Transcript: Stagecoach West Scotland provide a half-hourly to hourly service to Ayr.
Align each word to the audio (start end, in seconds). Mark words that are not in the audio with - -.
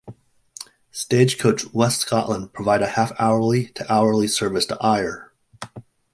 Stagecoach 0.89 1.75
West 1.75 1.99
Scotland 1.99 2.53
provide 2.53 2.81
a 2.81 2.87
half-hourly 2.87 3.67
to 3.73 3.93
hourly 3.93 4.27
service 4.27 4.65
to 4.65 4.75
Ayr. 4.83 5.31